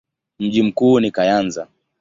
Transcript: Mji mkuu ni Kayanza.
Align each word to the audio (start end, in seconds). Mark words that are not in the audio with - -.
Mji 0.39 0.63
mkuu 0.63 0.99
ni 0.99 1.11
Kayanza. 1.11 1.67